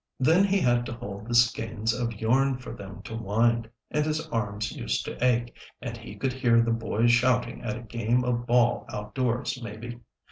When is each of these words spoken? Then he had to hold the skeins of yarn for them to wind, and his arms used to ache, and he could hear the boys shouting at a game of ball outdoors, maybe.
Then 0.19 0.45
he 0.45 0.59
had 0.59 0.83
to 0.87 0.93
hold 0.93 1.27
the 1.27 1.35
skeins 1.35 1.93
of 1.93 2.19
yarn 2.19 2.57
for 2.57 2.73
them 2.73 3.03
to 3.03 3.15
wind, 3.15 3.69
and 3.91 4.03
his 4.03 4.27
arms 4.29 4.71
used 4.71 5.05
to 5.05 5.23
ache, 5.23 5.55
and 5.79 5.95
he 5.95 6.15
could 6.15 6.33
hear 6.33 6.59
the 6.59 6.71
boys 6.71 7.11
shouting 7.11 7.61
at 7.61 7.77
a 7.77 7.81
game 7.83 8.23
of 8.23 8.47
ball 8.47 8.87
outdoors, 8.91 9.61
maybe. 9.61 9.99